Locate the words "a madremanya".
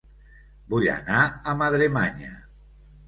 1.25-2.33